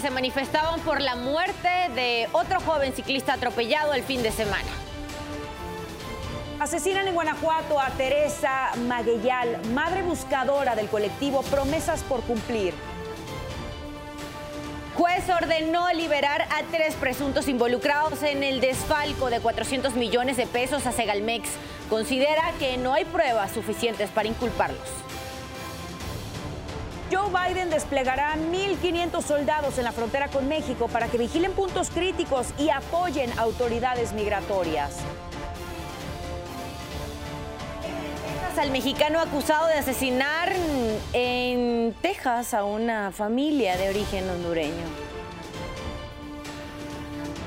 [0.00, 4.68] que se manifestaban por la muerte de otro joven ciclista atropellado el fin de semana.
[6.58, 12.72] Asesinan en Guanajuato a Teresa Magueyal, madre buscadora del colectivo Promesas por Cumplir.
[14.94, 20.86] Juez ordenó liberar a tres presuntos involucrados en el desfalco de 400 millones de pesos
[20.86, 21.48] a Segalmex.
[21.88, 25.09] Considera que no hay pruebas suficientes para inculparlos.
[27.10, 32.48] Joe Biden desplegará 1.500 soldados en la frontera con México para que vigilen puntos críticos
[32.56, 34.98] y apoyen autoridades migratorias.
[38.58, 40.52] al mexicano acusado de asesinar
[41.14, 44.84] en Texas a una familia de origen hondureño.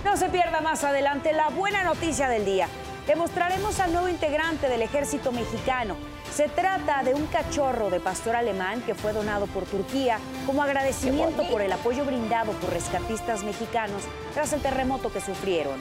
[0.04, 2.68] No se pierda más adelante la buena noticia del día.
[3.06, 5.96] Demostraremos al nuevo integrante del ejército mexicano.
[6.34, 10.18] Se trata de un cachorro de pastor alemán que fue donado por Turquía
[10.48, 14.02] como agradecimiento por el apoyo brindado por rescatistas mexicanos
[14.34, 15.80] tras el terremoto que sufrieron.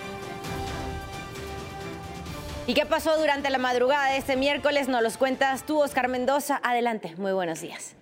[2.67, 4.89] ¿Y qué pasó durante la madrugada de este miércoles?
[4.89, 6.61] Nos los cuentas tú, Oscar Mendoza.
[6.62, 7.97] Adelante, muy buenos días.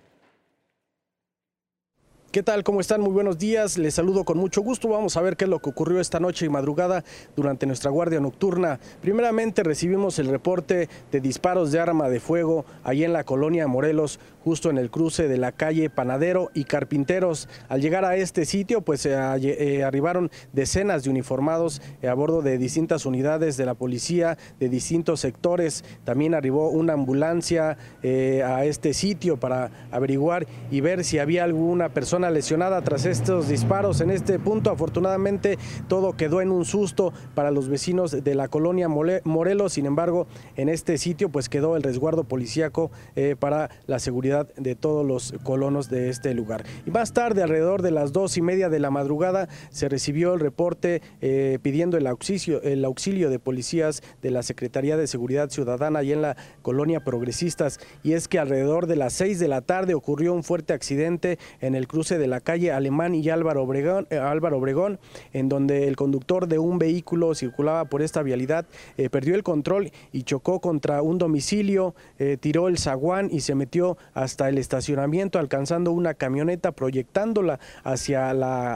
[2.31, 2.63] ¿Qué tal?
[2.63, 3.01] ¿Cómo están?
[3.01, 3.77] Muy buenos días.
[3.77, 4.87] Les saludo con mucho gusto.
[4.87, 7.03] Vamos a ver qué es lo que ocurrió esta noche y madrugada
[7.35, 8.79] durante nuestra guardia nocturna.
[9.01, 14.17] Primeramente recibimos el reporte de disparos de arma de fuego ahí en la colonia Morelos,
[14.45, 17.49] justo en el cruce de la calle Panadero y Carpinteros.
[17.67, 22.41] Al llegar a este sitio, pues eh, eh, arribaron decenas de uniformados eh, a bordo
[22.41, 25.83] de distintas unidades de la policía de distintos sectores.
[26.05, 32.20] También arribó una ambulancia a este sitio para averiguar y ver si había alguna persona
[32.29, 34.01] lesionada tras estos disparos.
[34.01, 38.87] En este punto, afortunadamente, todo quedó en un susto para los vecinos de la colonia
[38.89, 39.73] Morelos.
[39.73, 44.75] Sin embargo, en este sitio, pues quedó el resguardo policíaco eh, para la seguridad de
[44.75, 46.65] todos los colonos de este lugar.
[46.85, 50.39] Y más tarde, alrededor de las dos y media de la madrugada, se recibió el
[50.39, 56.03] reporte eh, pidiendo el auxilio, el auxilio de policías de la Secretaría de Seguridad Ciudadana
[56.03, 57.79] y en la colonia Progresistas.
[58.03, 61.75] Y es que alrededor de las seis de la tarde ocurrió un fuerte accidente en
[61.75, 64.99] el cruce de la calle Alemán y Álvaro Obregón, eh, Álvaro Obregón
[65.33, 68.65] en donde el conductor de un vehículo circulaba por esta vialidad,
[68.97, 73.55] eh, perdió el control y chocó contra un domicilio, eh, tiró el zaguán y se
[73.55, 78.31] metió hasta el estacionamiento, alcanzando una camioneta, proyectándola hacia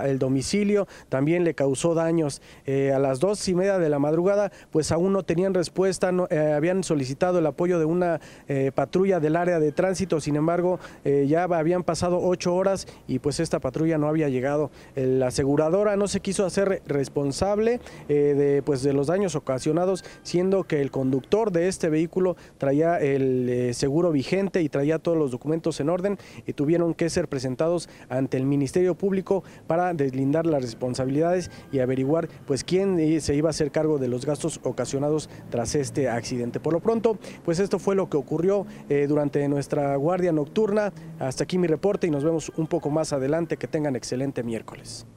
[0.06, 0.88] el domicilio.
[1.10, 2.42] También le causó daños.
[2.66, 6.10] a las dos y media de la madrugada, pues aún no tenían respuesta,
[6.56, 8.20] habían solicitado el apoyo de una
[8.74, 13.60] patrulla del área de tránsito, sin embargo, ya habían pasado ocho horas y pues esta
[13.60, 14.70] patrulla no había llegado.
[14.94, 20.66] La aseguradora no se quiso hacer responsable eh, de, pues, de los daños ocasionados, siendo
[20.66, 25.32] que el conductor de este vehículo traía el eh, seguro vigente y traía todos los
[25.32, 30.62] documentos en orden y tuvieron que ser presentados ante el Ministerio Público para deslindar las
[30.62, 35.32] responsabilidades y averiguar pues quién eh, se iba a hacer cargo de los gastos ocasionados
[35.50, 36.60] tras este accidente.
[36.60, 38.68] Por lo pronto, pues esto fue lo que ocurrió
[39.08, 40.94] durante nuestra guardia nocturna.
[41.18, 43.58] Hasta aquí mi reporte y nos vemos un poco más adelante.
[43.58, 45.08] Que tengan excelente miércoles.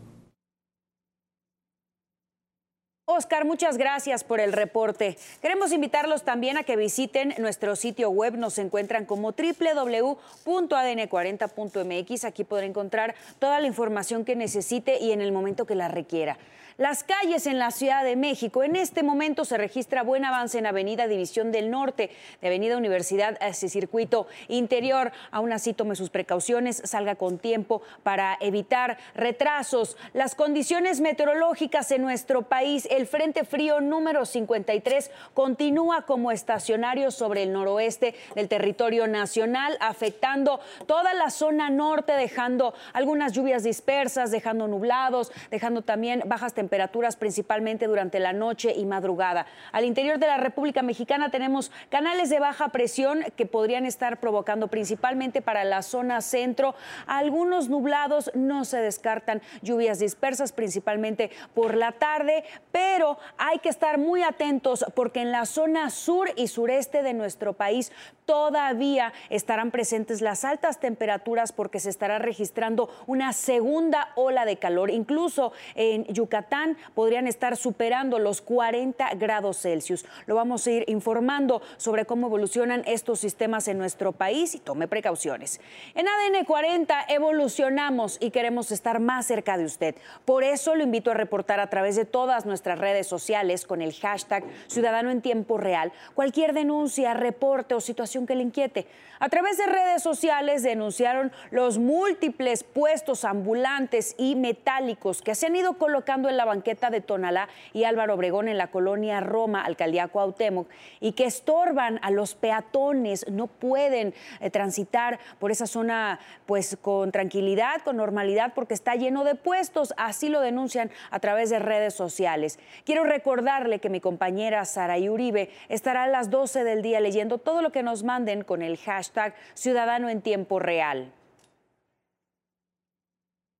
[3.10, 5.16] Oscar, muchas gracias por el reporte.
[5.40, 8.36] Queremos invitarlos también a que visiten nuestro sitio web.
[8.36, 12.24] Nos encuentran como www.adn40.mx.
[12.24, 16.36] Aquí podrá encontrar toda la información que necesite y en el momento que la requiera.
[16.78, 18.62] Las calles en la Ciudad de México.
[18.62, 23.36] En este momento se registra buen avance en Avenida División del Norte, de Avenida Universidad
[23.40, 25.10] a ese circuito interior.
[25.32, 29.96] Aún así, tome sus precauciones, salga con tiempo para evitar retrasos.
[30.12, 37.42] Las condiciones meteorológicas en nuestro país, el Frente Frío número 53 continúa como estacionario sobre
[37.42, 44.68] el noroeste del territorio nacional, afectando toda la zona norte, dejando algunas lluvias dispersas, dejando
[44.68, 49.46] nublados, dejando también bajas temperaturas temperaturas principalmente durante la noche y madrugada.
[49.72, 54.68] Al interior de la República Mexicana tenemos canales de baja presión que podrían estar provocando
[54.68, 56.74] principalmente para la zona centro
[57.06, 63.96] algunos nublados, no se descartan lluvias dispersas principalmente por la tarde, pero hay que estar
[63.96, 67.92] muy atentos porque en la zona sur y sureste de nuestro país
[68.26, 74.90] todavía estarán presentes las altas temperaturas porque se estará registrando una segunda ola de calor,
[74.90, 80.04] incluso en Yucatán están, podrían estar superando los 40 grados Celsius.
[80.26, 84.88] Lo vamos a ir informando sobre cómo evolucionan estos sistemas en nuestro país y tome
[84.88, 85.60] precauciones.
[85.94, 89.94] En ADN 40 evolucionamos y queremos estar más cerca de usted.
[90.24, 93.94] Por eso lo invito a reportar a través de todas nuestras redes sociales con el
[93.94, 98.86] hashtag Ciudadano en Tiempo Real cualquier denuncia, reporte o situación que le inquiete.
[99.20, 105.56] A través de redes sociales denunciaron los múltiples puestos ambulantes y metálicos que se han
[105.56, 110.08] ido colocando en la banqueta de Tonalá y Álvaro Obregón en la colonia Roma, alcaldía
[110.08, 110.68] Cuauhtémoc,
[111.00, 117.12] y que estorban a los peatones, no pueden eh, transitar por esa zona pues con
[117.12, 121.94] tranquilidad, con normalidad, porque está lleno de puestos, así lo denuncian a través de redes
[121.94, 122.58] sociales.
[122.84, 127.62] Quiero recordarle que mi compañera Sara Uribe estará a las 12 del día leyendo todo
[127.62, 131.12] lo que nos manden con el hashtag Ciudadano en Tiempo Real.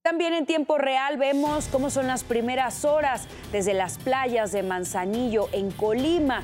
[0.03, 5.49] También en tiempo real vemos cómo son las primeras horas desde las playas de Manzanillo
[5.53, 6.43] en Colima.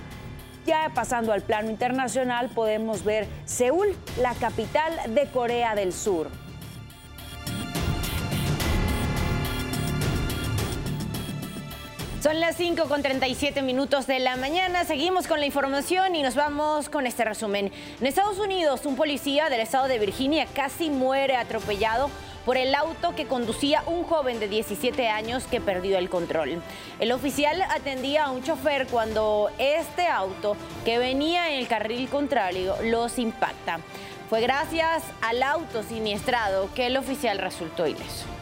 [0.66, 6.28] Ya pasando al plano internacional podemos ver Seúl, la capital de Corea del Sur.
[12.24, 14.84] Son las 5 con 37 minutos de la mañana.
[14.84, 17.70] Seguimos con la información y nos vamos con este resumen.
[18.00, 22.10] En Estados Unidos, un policía del estado de Virginia casi muere atropellado
[22.44, 26.62] por el auto que conducía un joven de 17 años que perdió el control.
[27.00, 32.76] El oficial atendía a un chofer cuando este auto, que venía en el carril contrario,
[32.82, 33.80] los impacta.
[34.28, 38.33] Fue gracias al auto siniestrado que el oficial resultó ileso.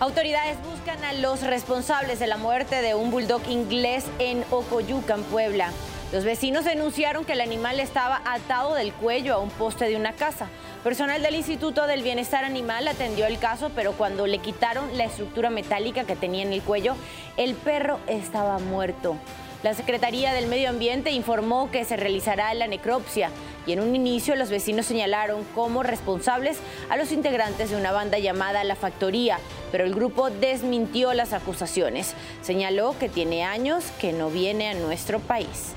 [0.00, 5.72] Autoridades buscan a los responsables de la muerte de un bulldog inglés en Ocoyucan, Puebla.
[6.10, 10.14] Los vecinos denunciaron que el animal estaba atado del cuello a un poste de una
[10.14, 10.48] casa.
[10.82, 15.50] Personal del Instituto del Bienestar Animal atendió el caso, pero cuando le quitaron la estructura
[15.50, 16.96] metálica que tenía en el cuello,
[17.36, 19.18] el perro estaba muerto.
[19.62, 23.30] La Secretaría del Medio Ambiente informó que se realizará la necropsia
[23.66, 26.56] y en un inicio los vecinos señalaron como responsables
[26.88, 29.38] a los integrantes de una banda llamada La Factoría,
[29.70, 32.14] pero el grupo desmintió las acusaciones.
[32.40, 35.74] Señaló que tiene años que no viene a nuestro país.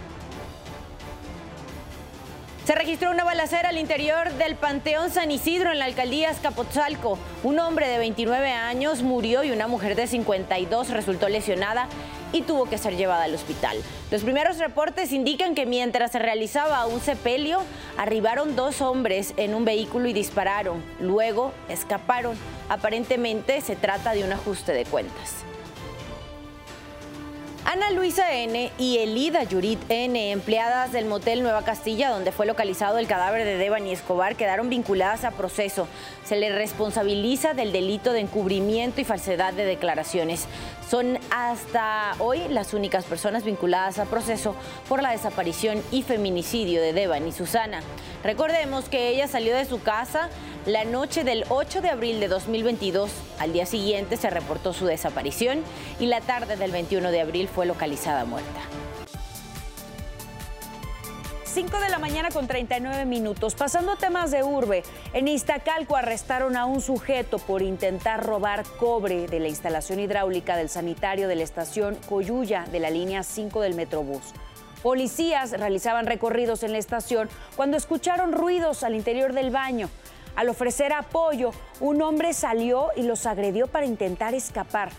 [2.66, 7.20] Se registró una balacera al interior del Panteón San Isidro en la alcaldía Escapotzalco.
[7.44, 11.90] Un hombre de 29 años murió y una mujer de 52 resultó lesionada
[12.34, 13.78] y tuvo que ser llevada al hospital.
[14.12, 17.62] Los primeros reportes indican que mientras se realizaba un sepelio,
[17.98, 20.84] arribaron dos hombres en un vehículo y dispararon.
[21.00, 22.36] Luego escaparon.
[22.68, 25.46] Aparentemente se trata de un ajuste de cuentas.
[27.66, 28.72] Ana Luisa N.
[28.78, 33.58] y Elida Yurit N., empleadas del motel Nueva Castilla, donde fue localizado el cadáver de
[33.58, 35.88] Devani Escobar, quedaron vinculadas a proceso.
[36.26, 40.46] Se le responsabiliza del delito de encubrimiento y falsedad de declaraciones.
[40.90, 44.56] Son hasta hoy las únicas personas vinculadas a proceso
[44.88, 47.82] por la desaparición y feminicidio de Devani Susana.
[48.24, 50.30] Recordemos que ella salió de su casa
[50.66, 53.12] la noche del 8 de abril de 2022.
[53.40, 55.64] Al día siguiente se reportó su desaparición
[56.00, 58.62] y la tarde del 21 de abril fue localizada muerta.
[61.54, 63.54] 5 de la mañana con 39 minutos.
[63.54, 64.82] Pasando temas de urbe,
[65.14, 70.68] en Iztacalco arrestaron a un sujeto por intentar robar cobre de la instalación hidráulica del
[70.68, 74.34] sanitario de la estación Coyuya de la línea 5 del Metrobús.
[74.82, 79.92] Policías realizaban recorridos en la estación cuando escucharon ruidos al interior del baño.
[80.36, 84.90] Al ofrecer apoyo, un hombre salió y los agredió para intentar escapar.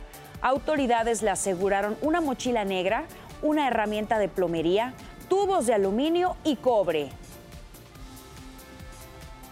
[0.40, 3.06] Autoridades le aseguraron una mochila negra,
[3.42, 4.94] una herramienta de plomería,
[5.28, 7.10] tubos de aluminio y cobre.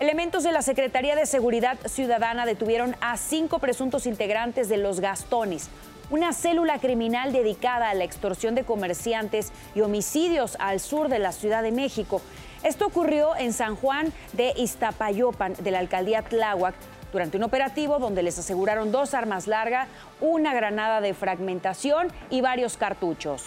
[0.01, 5.69] Elementos de la Secretaría de Seguridad Ciudadana detuvieron a cinco presuntos integrantes de Los Gastones,
[6.11, 11.33] una célula criminal dedicada a la extorsión de comerciantes y homicidios al sur de la
[11.33, 12.21] Ciudad de México.
[12.65, 16.75] Esto ocurrió en San Juan de Iztapayopan, de la alcaldía Tláhuac,
[17.13, 19.87] durante un operativo donde les aseguraron dos armas largas,
[20.21, 23.45] una granada de fragmentación y varios cartuchos.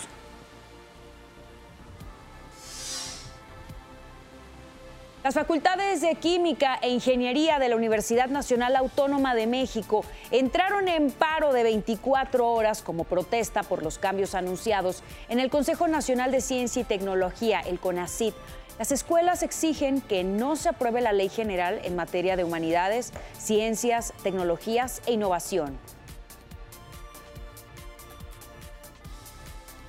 [5.25, 11.09] Las facultades de Química e Ingeniería de la Universidad Nacional Autónoma de México entraron en
[11.09, 16.41] paro de 24 horas como protesta por los cambios anunciados en el Consejo Nacional de
[16.41, 18.35] Ciencia y Tecnología, el CONACYT.
[18.77, 24.13] Las escuelas exigen que no se apruebe la ley general en materia de humanidades, ciencias,
[24.21, 25.75] tecnologías e innovación.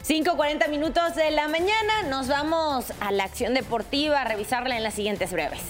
[0.08, 4.94] 5.40 minutos de la mañana, nos vamos a la acción deportiva, a revisarla en las
[4.94, 5.60] siguientes breves.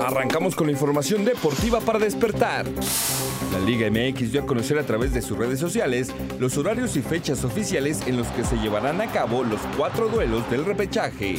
[0.00, 2.66] Arrancamos con la información deportiva para despertar.
[3.52, 6.08] La Liga MX dio a conocer a través de sus redes sociales
[6.40, 10.50] los horarios y fechas oficiales en los que se llevarán a cabo los cuatro duelos
[10.50, 11.36] del repechaje.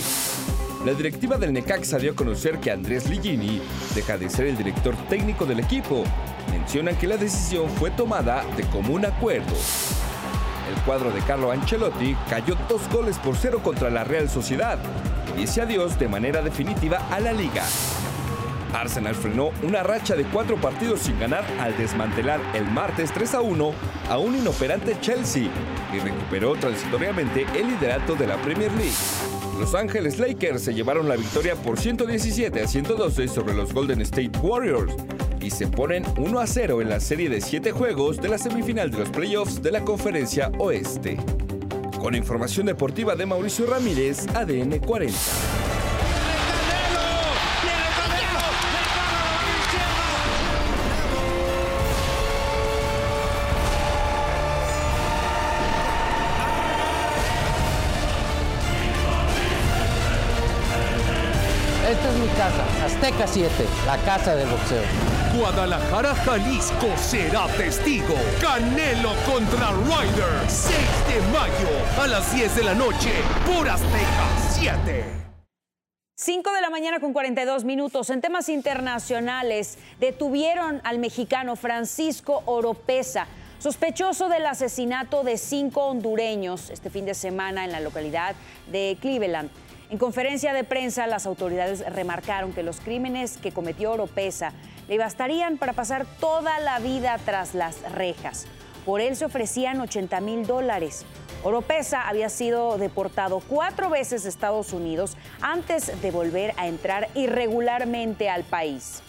[0.88, 3.62] La directiva del Necaxa dio a conocer que Andrés Ligini
[3.94, 6.06] deja de ser el director técnico del equipo.
[6.50, 9.54] Mencionan que la decisión fue tomada de común acuerdo.
[10.70, 14.80] El cuadro de Carlo Ancelotti cayó dos goles por cero contra la Real Sociedad
[15.36, 17.66] y dice adiós de manera definitiva a la liga.
[18.74, 23.42] Arsenal frenó una racha de cuatro partidos sin ganar al desmantelar el martes 3 a
[23.42, 23.74] 1
[24.10, 25.50] a un inoperante Chelsea
[25.94, 29.37] y recuperó transitoriamente el liderato de la Premier League.
[29.60, 34.38] Los Ángeles Lakers se llevaron la victoria por 117 a 112 sobre los Golden State
[34.42, 34.94] Warriors
[35.42, 38.92] y se ponen 1 a 0 en la serie de 7 juegos de la semifinal
[38.92, 41.18] de los playoffs de la Conferencia Oeste.
[42.00, 45.47] Con información deportiva de Mauricio Ramírez, ADN 40.
[61.88, 63.50] Esta es mi casa, Azteca 7,
[63.86, 64.84] la casa del boxeo.
[65.38, 68.14] Guadalajara, Jalisco será testigo.
[68.42, 70.76] Canelo contra Ryder, 6
[71.08, 73.14] de mayo a las 10 de la noche
[73.46, 75.06] por Azteca 7.
[76.18, 78.10] 5 de la mañana con 42 minutos.
[78.10, 83.28] En temas internacionales, detuvieron al mexicano Francisco Oropesa,
[83.60, 88.36] sospechoso del asesinato de cinco hondureños este fin de semana en la localidad
[88.70, 89.50] de Cleveland.
[89.90, 94.52] En conferencia de prensa, las autoridades remarcaron que los crímenes que cometió Oropesa
[94.90, 98.48] le bastarían para pasar toda la vida tras las rejas.
[98.86, 101.06] Por él se ofrecían 80 mil dólares.
[101.44, 108.30] Oropesa había sido deportado cuatro veces a Estados Unidos antes de volver a entrar irregularmente
[108.30, 109.02] al país.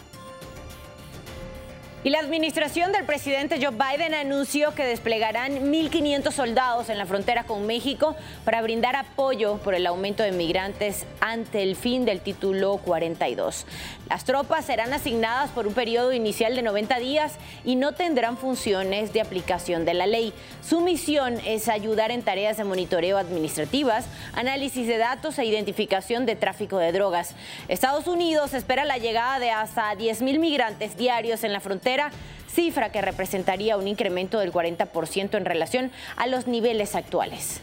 [2.01, 7.43] Y la administración del presidente Joe Biden anunció que desplegarán 1.500 soldados en la frontera
[7.43, 8.15] con México
[8.45, 13.65] para brindar apoyo por el aumento de migrantes ante el fin del título 42.
[14.09, 17.33] Las tropas serán asignadas por un periodo inicial de 90 días
[17.65, 20.33] y no tendrán funciones de aplicación de la ley.
[20.65, 26.37] Su misión es ayudar en tareas de monitoreo administrativas, análisis de datos e identificación de
[26.37, 27.35] tráfico de drogas.
[27.67, 31.88] Estados Unidos espera la llegada de hasta 10.000 migrantes diarios en la frontera
[32.47, 37.61] cifra que representaría un incremento del 40% en relación a los niveles actuales.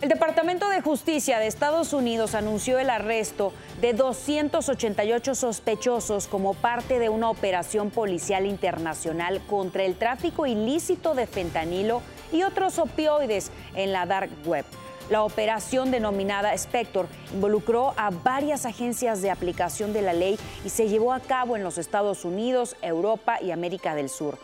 [0.00, 6.98] El Departamento de Justicia de Estados Unidos anunció el arresto de 288 sospechosos como parte
[6.98, 12.02] de una operación policial internacional contra el tráfico ilícito de fentanilo
[12.32, 14.66] y otros opioides en la dark web.
[15.10, 20.88] La operación denominada Spector involucró a varias agencias de aplicación de la ley y se
[20.88, 24.38] llevó a cabo en los Estados Unidos, Europa y América del Sur.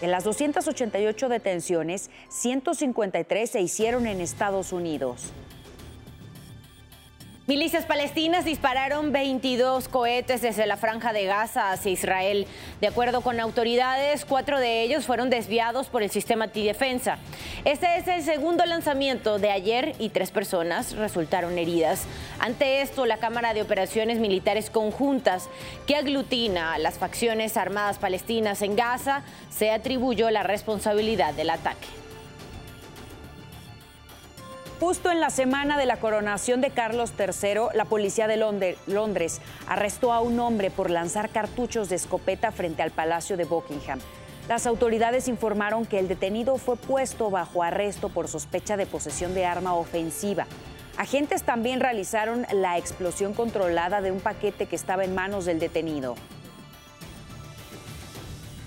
[0.00, 5.32] De las 288 detenciones, 153 se hicieron en Estados Unidos.
[7.48, 12.46] Milicias palestinas dispararon 22 cohetes desde la franja de Gaza hacia Israel.
[12.80, 17.18] De acuerdo con autoridades, cuatro de ellos fueron desviados por el sistema antidefensa.
[17.64, 22.04] Este es el segundo lanzamiento de ayer y tres personas resultaron heridas.
[22.38, 25.48] Ante esto, la Cámara de Operaciones Militares Conjuntas,
[25.88, 32.01] que aglutina a las facciones armadas palestinas en Gaza, se atribuyó la responsabilidad del ataque.
[34.82, 40.12] Justo en la semana de la coronación de Carlos III, la policía de Londres arrestó
[40.12, 44.00] a un hombre por lanzar cartuchos de escopeta frente al Palacio de Buckingham.
[44.48, 49.46] Las autoridades informaron que el detenido fue puesto bajo arresto por sospecha de posesión de
[49.46, 50.48] arma ofensiva.
[50.96, 56.16] Agentes también realizaron la explosión controlada de un paquete que estaba en manos del detenido.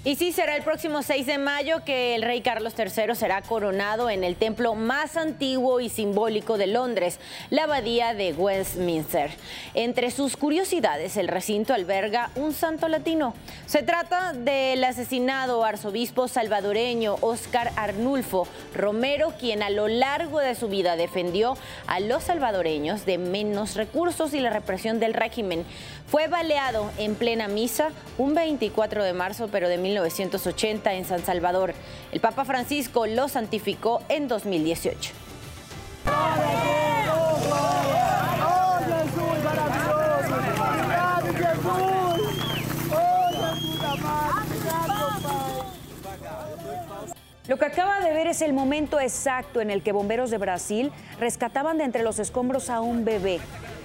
[0.06, 4.12] Y sí, será el próximo 6 de mayo que el rey Carlos III será coronado
[4.12, 7.20] en el templo más antiguo y simbólico de Londres,
[7.50, 9.32] la abadía de Westminster.
[9.74, 13.34] Entre sus curiosidades, el recinto alberga un santo latino.
[13.66, 20.68] Se trata del asesinado arzobispo salvadoreño Oscar Arnulfo Romero, quien a lo largo de su
[20.68, 21.58] vida defendió
[21.88, 25.66] a los salvadoreños de menos recursos y la represión del régimen.
[26.06, 31.74] Fue baleado en plena misa un 24 de marzo, pero de 1980 en San Salvador.
[32.12, 35.12] El Papa Francisco lo santificó en 2018.
[47.48, 50.92] Lo que acaba de ver es el momento exacto en el que bomberos de Brasil
[51.20, 53.40] rescataban de entre los escombros a un bebé.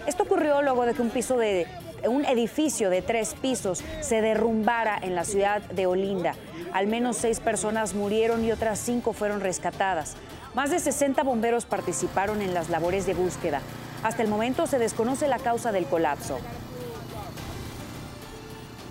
[0.07, 1.67] Esto ocurrió luego de que un piso de
[2.09, 6.35] un edificio de tres pisos se derrumbara en la ciudad de Olinda.
[6.73, 10.16] Al menos seis personas murieron y otras cinco fueron rescatadas.
[10.54, 13.61] Más de 60 bomberos participaron en las labores de búsqueda.
[14.02, 16.38] Hasta el momento se desconoce la causa del colapso.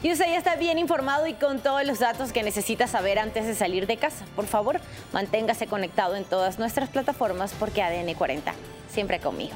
[0.02, 3.46] Y usted ya está bien informado y con todos los datos que necesita saber antes
[3.46, 4.24] de salir de casa.
[4.36, 4.80] Por favor,
[5.12, 8.54] manténgase conectado en todas nuestras plataformas porque ADN 40,
[8.90, 9.56] siempre conmigo.